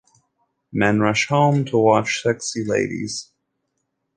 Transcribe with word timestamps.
Men 0.73 0.99
rush 0.99 1.27
home 1.27 1.63
to 1.65 1.77
watch 1.77 2.23
sexy 2.23 2.65
ladies. 2.65 3.29